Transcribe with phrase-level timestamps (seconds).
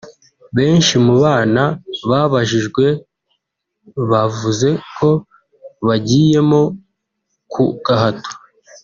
[0.55, 1.63] benshi mu bana
[2.09, 2.85] babajijwe
[4.11, 5.09] bavuze ko
[5.87, 6.61] bagiyemo
[7.53, 8.31] ku gahato